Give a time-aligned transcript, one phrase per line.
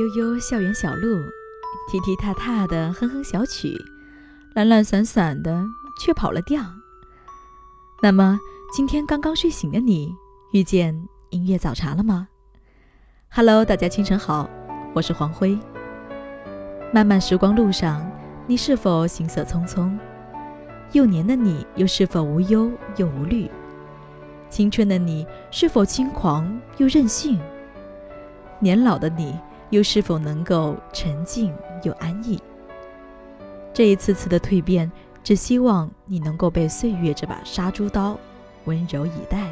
[0.00, 1.18] 悠悠校园小路，
[1.86, 3.76] 踢踢踏踏的哼哼小曲，
[4.54, 5.62] 懒懒散散的
[6.00, 6.64] 却跑了调。
[8.02, 8.40] 那么，
[8.72, 10.16] 今天刚刚睡醒的你，
[10.52, 12.28] 遇见音乐早茶了吗
[13.30, 14.48] ？Hello，大家清晨好，
[14.94, 15.58] 我是黄辉。
[16.94, 18.10] 漫漫时光路上，
[18.46, 19.94] 你是否行色匆匆？
[20.92, 23.50] 幼年的你又是否无忧又无虑？
[24.48, 27.38] 青春的你是否轻狂又任性？
[28.60, 29.38] 年老的你？
[29.70, 32.40] 又是否能够沉静又安逸？
[33.72, 34.90] 这一次次的蜕变，
[35.22, 38.18] 只希望你能够被岁月这把杀猪刀
[38.64, 39.48] 温柔以待。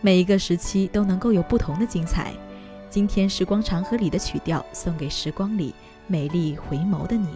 [0.00, 2.32] 每一个时期都能够有不同的精彩。
[2.88, 5.74] 今天时光长河里的曲调，送给时光里
[6.06, 7.28] 美丽回眸的你。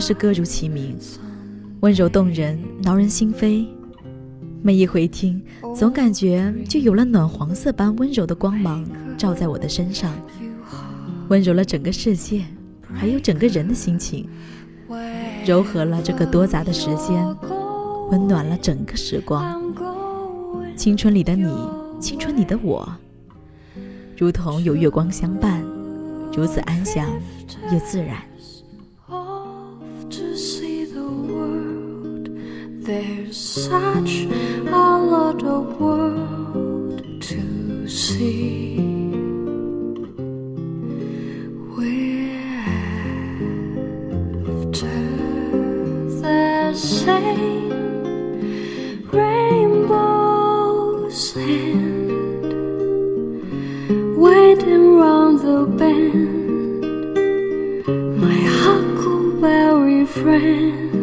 [0.00, 0.96] 是歌如其名，
[1.80, 3.66] 温柔动人，挠人心扉。
[4.62, 5.40] 每一回听，
[5.76, 8.84] 总感觉就有了暖黄色般温柔的光芒
[9.16, 10.12] 照在我的身上，
[11.28, 12.44] 温柔了整个世界，
[12.94, 14.26] 还有整个人的心情，
[15.46, 17.24] 柔和了这个多杂的时间，
[18.10, 19.62] 温暖了整个时光。
[20.76, 21.54] 青春里的你，
[22.00, 22.90] 青春里的我，
[24.16, 25.62] 如同有月光相伴，
[26.34, 27.06] 如此安详。
[27.72, 28.16] 又自然。
[33.70, 34.26] Such
[34.66, 38.80] a lot of world to see.
[41.76, 42.66] We're
[44.54, 44.96] after
[46.20, 47.70] the same
[49.12, 50.56] rainbow's
[51.36, 52.50] end,
[55.44, 56.20] the bend.
[60.10, 60.99] friend 把它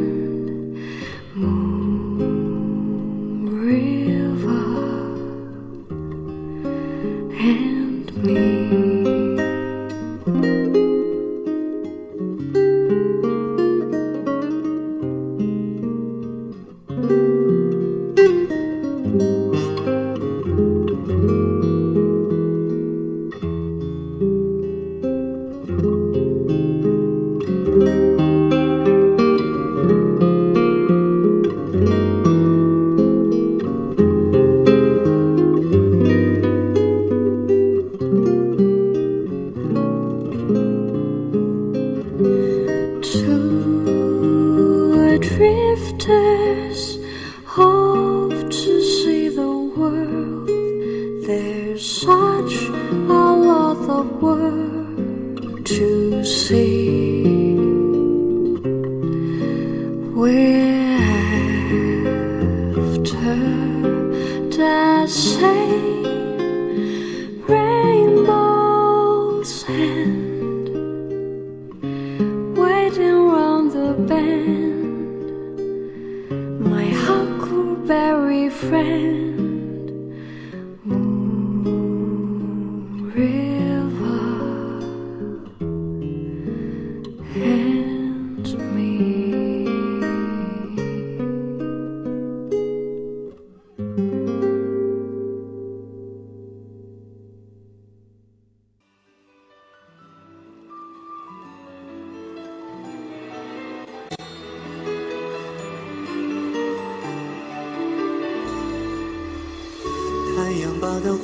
[55.68, 57.07] to see.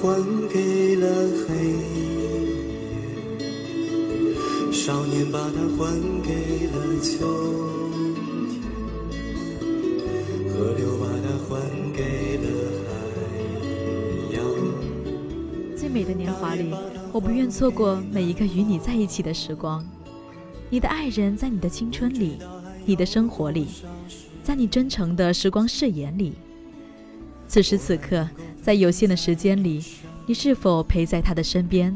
[0.02, 1.08] 还给了
[1.48, 1.56] 黑
[3.40, 3.44] 夜，
[4.72, 5.80] 少年把它还
[6.22, 7.10] 给了秋
[8.50, 8.54] 天，
[10.52, 11.50] 河流把它还
[11.94, 12.02] 给
[12.38, 12.46] 了
[12.84, 12.90] 海
[14.34, 14.38] 洋。
[15.78, 16.74] 最美的年华里，
[17.12, 19.86] 我不愿错过每一个与你在一起的时光。
[20.70, 22.40] 你的爱人，在你的青春里，
[22.86, 23.68] 你的生活里，
[24.44, 26.34] 在你真诚的时光誓言里。
[27.48, 28.28] 此时此刻。
[28.64, 29.84] 在有限的时间里，
[30.26, 31.94] 你是否陪在他的身边？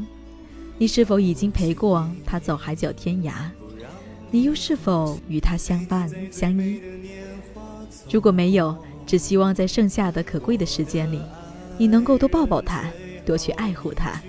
[0.76, 3.32] 你是否已经陪过他走海角天涯？
[4.30, 6.78] 你又是否与他相伴相依？
[8.10, 8.76] 如果没有，
[9.06, 11.18] 只希望在剩下的可贵的时间里，
[11.78, 12.84] 你能够多抱抱他，
[13.24, 14.20] 多去爱护他，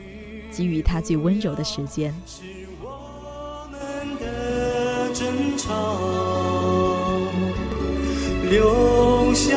[0.49, 2.15] 给予他最温柔的时间。
[8.49, 9.55] 留下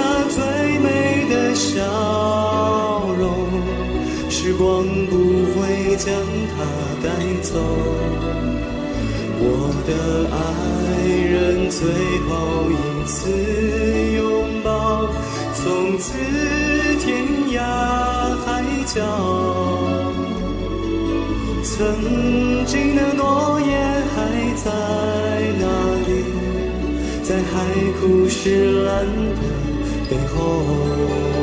[4.52, 5.16] 时光不
[5.54, 6.12] 会将
[6.52, 6.62] 它
[7.02, 7.08] 带
[7.40, 7.58] 走，
[9.40, 10.36] 我的爱
[11.08, 11.88] 人最
[12.28, 12.30] 后
[12.70, 12.76] 一
[13.06, 13.30] 次
[14.14, 15.08] 拥抱，
[15.54, 16.12] 从此
[17.00, 17.56] 天涯
[18.44, 19.00] 海角。
[21.64, 23.72] 曾经的诺言
[24.12, 24.20] 还
[24.62, 24.70] 在
[25.62, 25.64] 哪
[26.06, 26.10] 里？
[27.22, 27.64] 在海
[27.98, 29.42] 枯石烂的
[30.10, 31.41] 背后。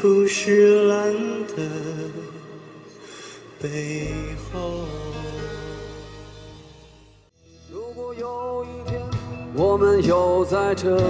[0.00, 1.12] 枯石烂
[1.56, 1.64] 的
[3.60, 4.14] 背
[4.52, 4.84] 后。
[7.68, 9.02] 如果有一天
[9.56, 11.02] 我们又在这里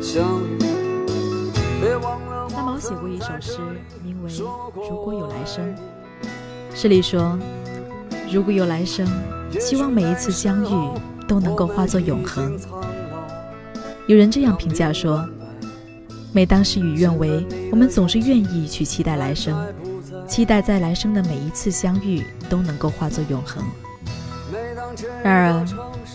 [0.00, 0.58] 相遇，
[1.80, 2.48] 别忘了。
[2.48, 3.58] 三毛写过一首诗，
[4.04, 4.30] 名为
[4.88, 5.74] 《如果有来生》。
[6.76, 7.36] 诗里说
[8.32, 9.04] ：“如果有来生，
[9.58, 12.56] 希望每一次相遇都能够化作永恒。”
[14.06, 15.28] 有人这样评价说。
[16.32, 19.56] 每当事与愿违，我们总是愿意去期待来生，
[20.26, 23.64] 期待在来生的每一次相遇都能够化作永恒。
[25.22, 25.66] 然而，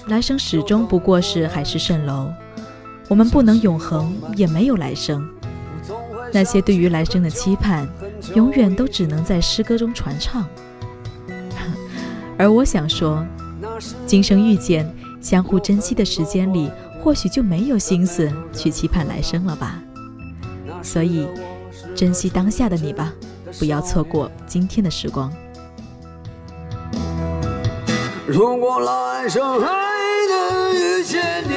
[0.07, 2.31] 来生始终不过是海市蜃楼，
[3.07, 5.27] 我们不能永恒，也没有来生。
[6.31, 7.87] 那些对于来生的期盼，
[8.35, 10.45] 永远都只能在诗歌中传唱。
[12.37, 13.25] 而我想说，
[14.05, 14.89] 今生遇见、
[15.21, 16.71] 相互珍惜的时间里，
[17.03, 19.81] 或许就没有心思去期盼来生了吧。
[20.83, 21.27] 所以，
[21.95, 23.11] 珍惜当下的你吧，
[23.57, 25.31] 不要错过今天的时光。
[28.27, 29.67] 如果来生还
[30.29, 31.53] 能遇见你，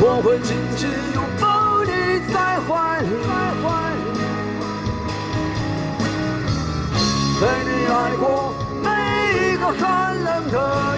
[0.00, 1.90] 我会紧紧拥抱你
[2.32, 3.06] 在怀里，
[7.40, 8.52] 陪你爱过
[8.82, 8.86] 每
[9.52, 10.97] 一个寒冷的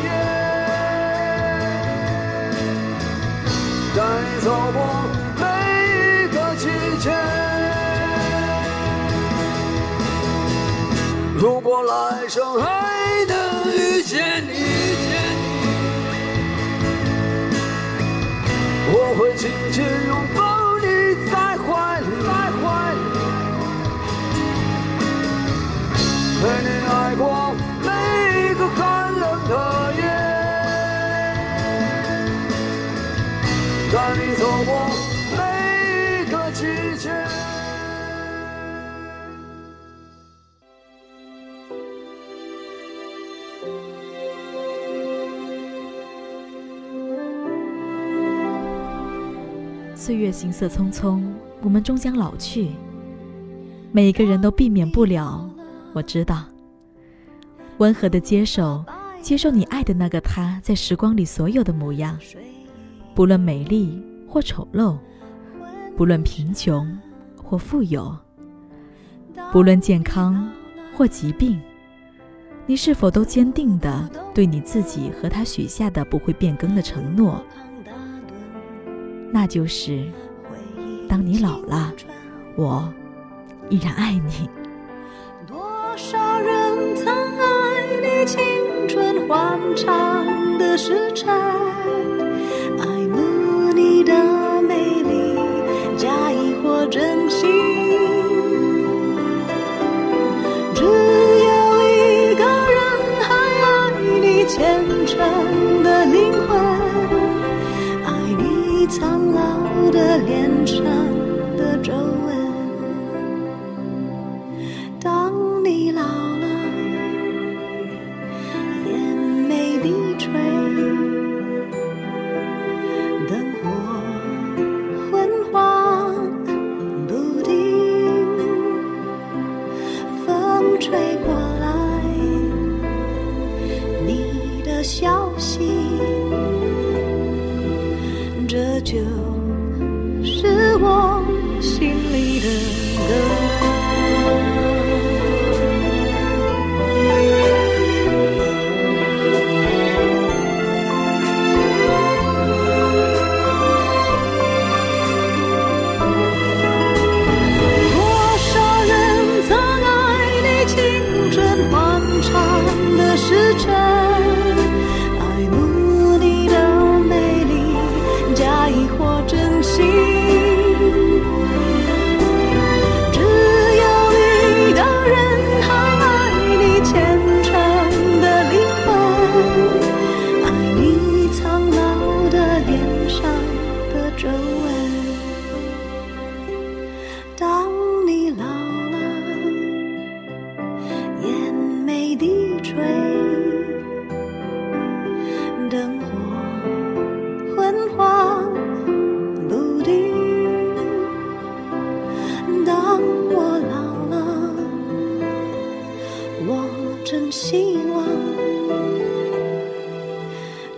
[19.70, 20.29] 会紧
[50.00, 51.22] 岁月行色匆匆，
[51.60, 52.70] 我们终将老去。
[53.92, 55.46] 每个人都避免不了，
[55.92, 56.46] 我知道。
[57.76, 58.82] 温和的接受，
[59.20, 62.18] 接受你爱的那个他在时光里所有的模样，
[63.14, 64.96] 不论美丽或丑陋，
[65.98, 66.98] 不论贫穷
[67.36, 68.16] 或富有，
[69.52, 70.50] 不论健康
[70.96, 71.60] 或疾病。
[72.64, 77.44] 你是否都坚定的对你自己和他许下的不会变更的承诺？
[79.32, 80.04] 那就是，
[81.08, 81.92] 当你老了，
[82.56, 82.92] 我
[83.68, 84.48] 依然爱你。
[85.46, 88.40] 多少人曾爱你青
[88.88, 90.26] 春欢畅
[90.58, 91.28] 的时辰，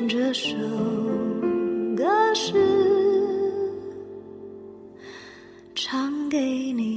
[0.09, 0.57] 这首
[1.97, 2.05] 歌
[2.35, 2.53] 是
[5.75, 6.39] 唱给
[6.73, 6.92] 你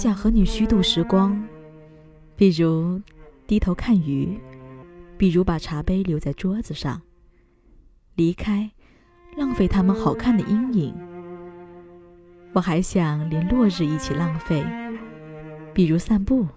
[0.00, 1.38] 想和你虚度时光，
[2.34, 2.98] 比如
[3.46, 4.40] 低头看鱼，
[5.18, 7.02] 比如把茶杯留在桌子上，
[8.14, 8.70] 离开，
[9.36, 10.94] 浪费他们好看的阴影。
[12.54, 14.64] 我还想连落日一起浪费，
[15.74, 16.48] 比如散步，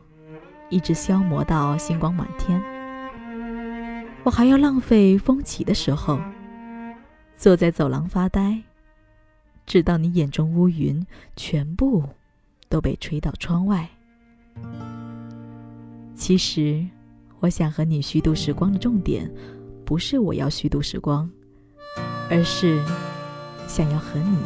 [0.69, 2.63] 一直消磨到星光满天。
[4.23, 6.17] 我还要浪费风起的时候，
[7.35, 8.63] 坐在走廊发呆。
[9.65, 12.05] 直到你眼中乌云全部
[12.73, 13.87] 都被吹到窗外。
[16.15, 16.83] 其实，
[17.39, 19.31] 我想和你虚度时光的重点，
[19.85, 21.29] 不是我要虚度时光，
[22.31, 22.83] 而是
[23.67, 24.37] 想要和你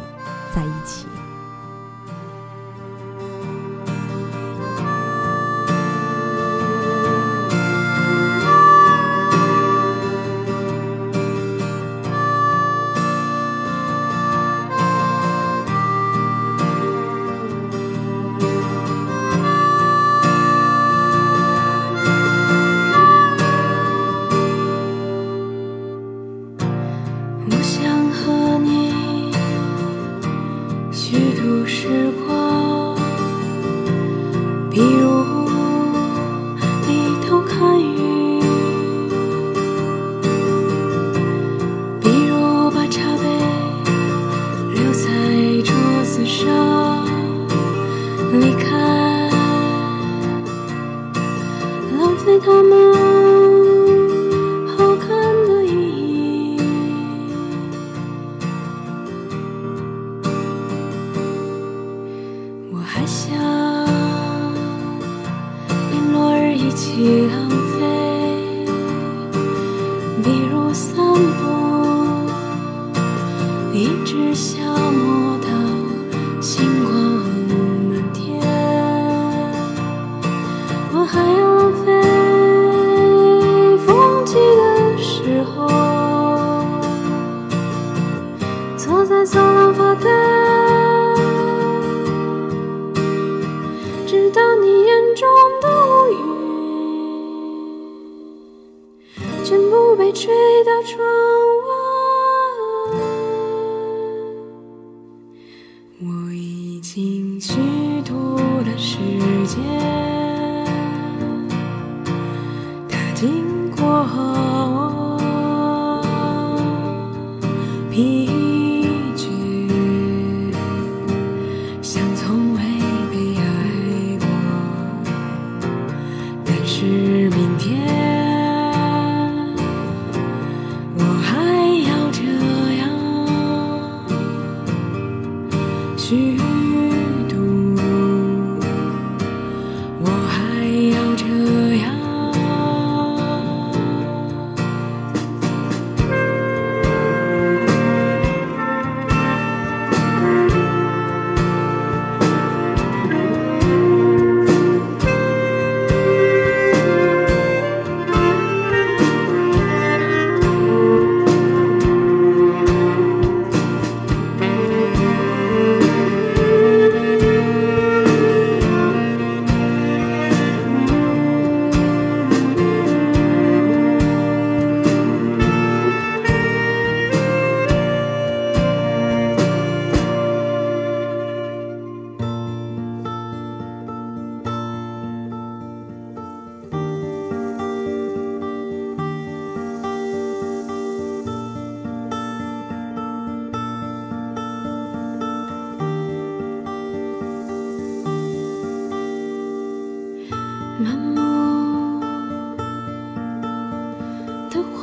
[0.54, 1.06] 在一起。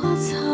[0.00, 0.45] 花草，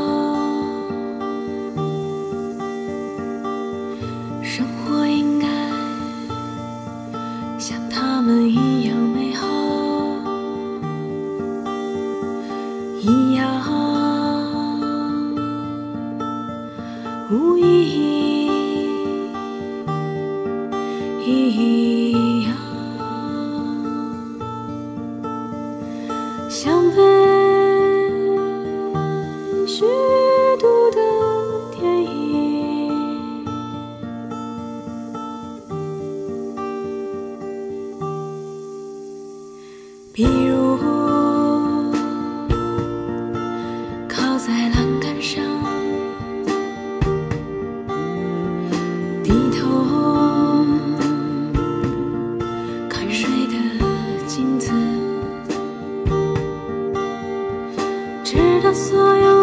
[58.32, 59.41] 直到所有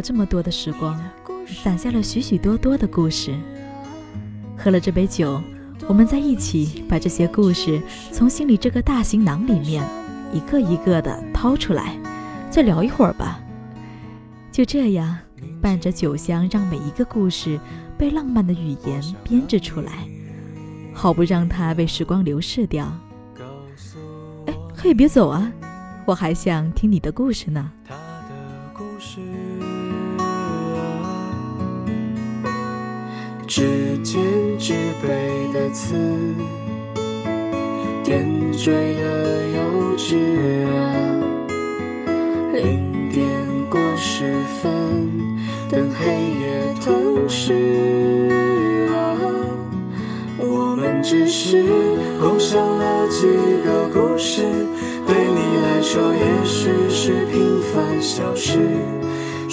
[0.00, 0.98] 这么多的时光，
[1.62, 3.34] 攒下了许许多多的故事。
[4.56, 5.42] 喝了这杯酒，
[5.88, 7.80] 我们在一起把这些故事
[8.12, 9.84] 从心里这个大行囊里面
[10.32, 11.98] 一个一个的掏出来，
[12.50, 13.40] 再聊一会儿吧。
[14.52, 15.16] 就这样，
[15.60, 17.58] 伴着酒香，让每一个故事
[17.96, 20.06] 被浪漫的语言编织出来，
[20.92, 22.92] 好不让它被时光流逝掉。
[24.46, 25.50] 哎，嘿，别走啊！
[26.06, 27.70] 我还想听你的故事呢。
[27.86, 29.20] 他的故事
[33.50, 34.22] 指尖
[34.60, 35.08] 纸背
[35.52, 35.96] 的刺，
[38.04, 40.14] 点缀了幼稚
[40.68, 40.94] 啊。
[42.54, 43.28] 零点
[43.68, 44.70] 过十分，
[45.68, 46.06] 等黑
[46.40, 48.28] 夜吞噬
[48.94, 49.18] 啊。
[50.38, 51.64] 我们只是
[52.20, 53.26] 共享了几
[53.64, 54.42] 个故事，
[55.08, 58.60] 对你来说也许是平凡小事。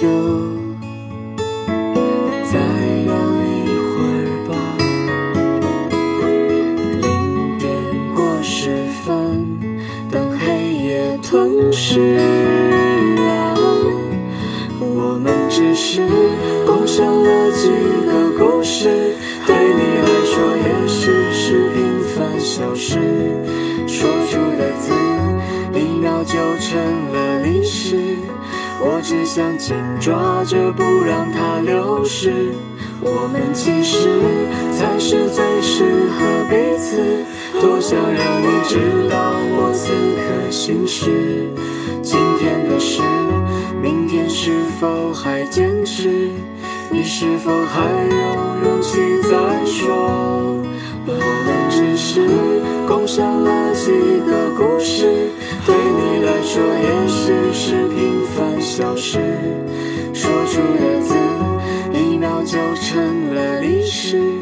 [0.00, 0.21] 杯
[38.62, 39.16] 让你知道
[39.50, 41.10] 我此刻心事。
[42.00, 43.02] 今天的事，
[43.82, 46.30] 明天是否还坚持？
[46.88, 50.62] 你是否还有勇气再说？
[51.04, 52.20] 我们只是
[52.86, 55.28] 共享了几个故事，
[55.66, 59.18] 对你来说也许是平凡小事。
[60.14, 61.16] 说出的字，
[61.92, 64.41] 一秒就成了历史。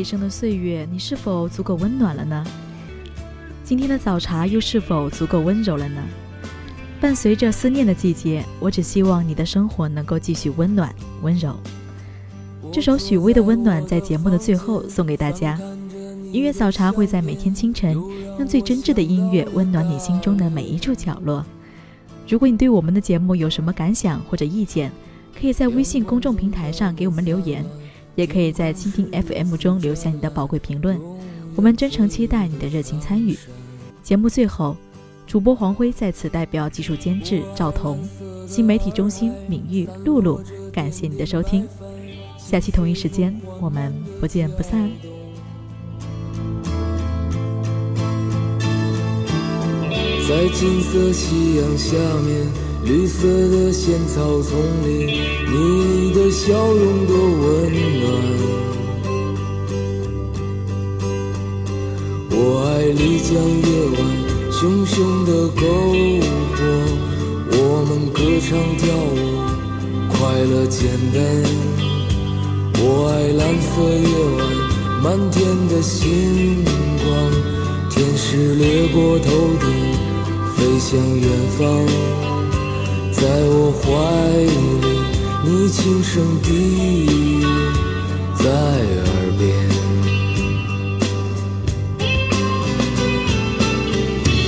[0.00, 2.42] 一生的岁月，你是否足够温暖了呢？
[3.62, 6.02] 今天的早茶又是否足够温柔了呢？
[7.02, 11.54] 伴随着思念的季节，我只希望你的生活能够继续温暖温柔。
[12.72, 15.60] 这首许巍的《温暖》在节目的最后送给大家。
[16.32, 17.92] 音乐早茶会在每天清晨，
[18.38, 21.44] 用最真挚的音乐温暖你心中的每一处角落。
[22.26, 24.90] 如果你对我们的节目有什么感想或者意见，
[25.38, 27.62] 可以在微信公众平台上给我们留言。
[28.14, 31.00] 也可以在蜻蜓 FM 中留下你的宝贵评论，
[31.56, 33.36] 我们真诚期待你的热情参与。
[34.02, 34.76] 节目最后，
[35.26, 37.98] 主播黄辉在此代表技术监制赵彤、
[38.46, 40.40] 新媒体中心敏玉、露露，
[40.72, 41.66] 感谢你的收听。
[42.36, 44.90] 下期同一时间，我们不见不散。
[50.28, 52.46] 在金色夕阳下面，
[52.82, 55.20] 绿色的仙草丛里，
[55.52, 58.04] 你的笑容多温暖。
[62.30, 62.34] 我
[62.66, 64.00] 爱丽江夜晚，
[64.50, 65.60] 熊熊的篝
[66.56, 66.58] 火，
[67.52, 69.14] 我们歌唱跳舞，
[70.08, 70.80] 快乐简
[71.12, 71.20] 单。
[72.82, 74.40] 我爱蓝色夜晚，
[75.02, 75.38] 满天
[75.68, 76.64] 的星
[77.04, 77.08] 光，
[77.90, 79.28] 天使掠过头
[79.60, 79.68] 顶，
[80.56, 82.29] 飞向远方。
[83.20, 83.84] 在我怀
[84.46, 84.50] 里，
[85.44, 86.48] 你轻声低
[87.04, 87.44] 语
[88.34, 89.04] 在耳
[89.38, 89.44] 边，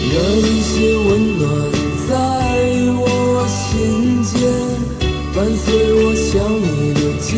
[0.09, 1.43] 有一些温暖
[2.09, 2.11] 在
[2.97, 4.41] 我心间，
[5.35, 7.31] 伴随我想你的今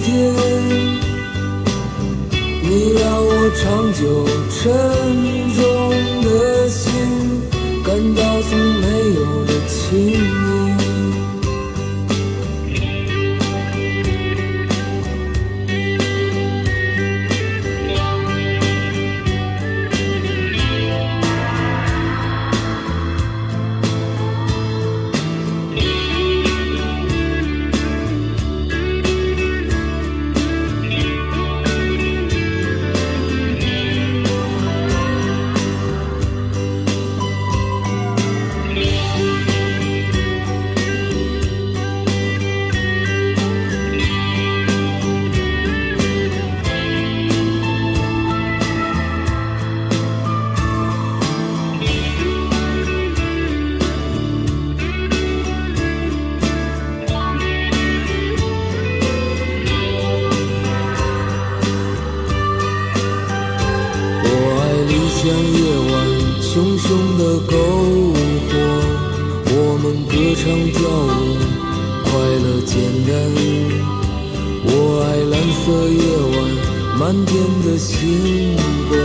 [0.00, 0.10] 天。
[2.60, 2.68] 你
[2.98, 4.02] 让我长久
[4.50, 4.58] 沉
[5.54, 5.62] 重
[6.24, 6.90] 的心，
[7.84, 10.61] 感到从没有的轻盈。
[75.64, 76.34] 色夜晚
[76.98, 78.56] 满天的星
[78.88, 78.98] 光，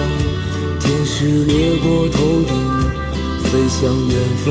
[0.79, 2.17] 天使掠过头
[2.47, 2.51] 顶，
[3.43, 4.47] 飞向远方。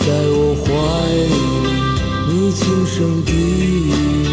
[0.00, 0.68] 在我怀
[1.32, 1.34] 里，
[2.28, 4.31] 你轻声低语